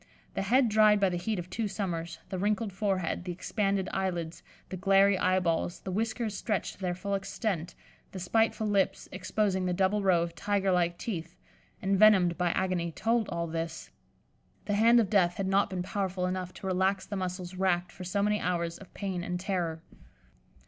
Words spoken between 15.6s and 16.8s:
been powerful enough to